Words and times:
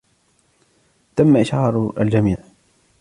تم 1.15 1.37
إشعار 1.37 1.93
الجميع. 2.01 2.37